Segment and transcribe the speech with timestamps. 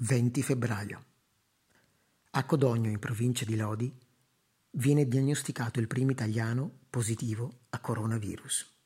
[0.00, 1.04] 20 febbraio.
[2.30, 3.92] A Codogno, in provincia di Lodi,
[4.70, 8.77] viene diagnosticato il primo italiano positivo a coronavirus.